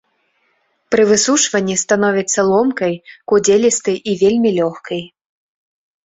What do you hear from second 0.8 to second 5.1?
Пры высушванні становіцца ломкай, кудзелістай і вельмі лёгкай.